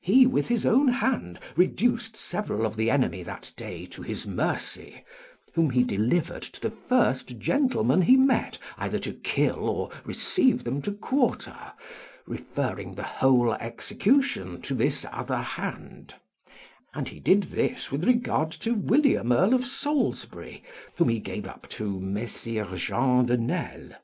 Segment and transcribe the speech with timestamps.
[0.00, 5.04] He with his own hand reduced several of the enemy that day to his mercy,
[5.52, 10.80] whom he delivered to the first gentleman he met either to kill or receive them
[10.80, 11.58] to quarter,
[12.26, 16.14] referring the whole execution to this other hand;
[16.94, 20.64] and he did this with regard to William, Earl of Salisbury,
[20.96, 23.94] whom he gave up to Messire Jehan de Nesle.